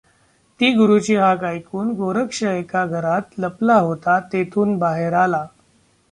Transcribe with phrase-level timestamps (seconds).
[0.59, 5.45] ती गुरूची हाक ऐकून गोरक्ष एका घरात लपला होता तेथून बाहेर आला.